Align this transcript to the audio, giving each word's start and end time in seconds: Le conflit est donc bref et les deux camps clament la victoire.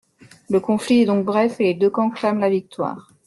Le 0.49 0.59
conflit 0.59 1.01
est 1.01 1.05
donc 1.05 1.25
bref 1.25 1.59
et 1.59 1.63
les 1.65 1.73
deux 1.75 1.91
camps 1.91 2.09
clament 2.09 2.39
la 2.39 2.49
victoire. 2.49 3.11